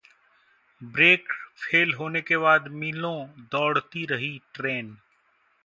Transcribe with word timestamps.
break 0.81 1.33
fail 1.57 1.93
होने 1.93 2.21
के 2.21 2.37
बाद 2.37 2.67
मीलों 2.73 3.15
दौड़ती 3.51 4.05
रही 4.05 4.37
ट्रेन 4.53 4.97